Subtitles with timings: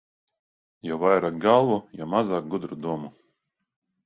[0.89, 3.13] Jo vairāk galvu, jo mazāk gudru domu.